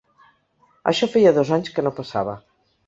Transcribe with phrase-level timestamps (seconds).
[0.93, 2.37] Això feia dos anys que no passava.